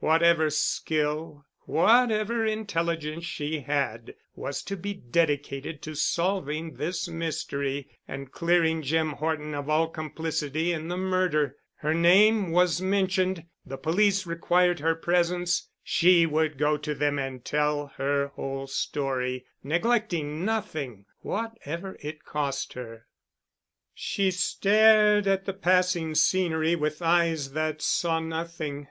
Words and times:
Whatever 0.00 0.50
skill, 0.50 1.46
whatever 1.60 2.44
intelligence 2.44 3.24
she 3.24 3.60
had, 3.60 4.16
was 4.34 4.64
to 4.64 4.76
be 4.76 4.92
dedicated 4.94 5.80
to 5.82 5.94
solving 5.94 6.74
this 6.74 7.06
mystery, 7.06 7.90
and 8.08 8.32
clearing 8.32 8.82
Jim 8.82 9.10
Horton 9.10 9.54
of 9.54 9.68
all 9.70 9.86
complicity 9.88 10.72
in 10.72 10.88
the 10.88 10.96
murder. 10.96 11.54
Her 11.76 11.94
name 11.94 12.50
was 12.50 12.82
mentioned. 12.82 13.44
The 13.64 13.76
police 13.78 14.26
required 14.26 14.80
her 14.80 14.96
presence. 14.96 15.68
She 15.84 16.26
would 16.26 16.58
go 16.58 16.76
to 16.78 16.92
them 16.92 17.20
and 17.20 17.44
tell 17.44 17.92
her 17.96 18.32
whole 18.34 18.66
story, 18.66 19.46
neglecting 19.62 20.44
nothing, 20.44 21.06
whatever 21.20 21.96
it 22.00 22.24
cost 22.24 22.72
her. 22.72 23.06
She 23.94 24.32
stared 24.32 25.28
at 25.28 25.44
the 25.44 25.54
passing 25.54 26.16
scenery 26.16 26.74
with 26.74 27.00
eyes 27.02 27.52
that 27.52 27.80
saw 27.82 28.18
nothing. 28.18 28.84